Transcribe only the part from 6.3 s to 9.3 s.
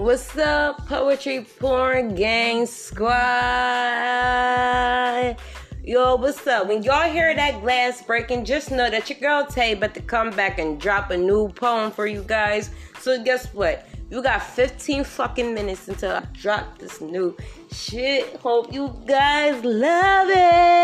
up? When y'all hear that glass breaking, just know that your